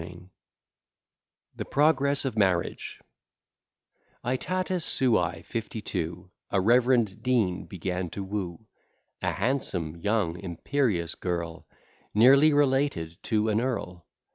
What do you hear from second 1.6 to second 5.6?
PROGRESS OF MARRIAGE AETATIS SUAE